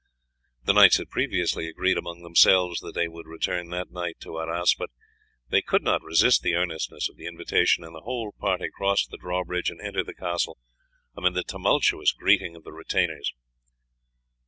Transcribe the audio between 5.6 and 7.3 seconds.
could not resist the earnestness of the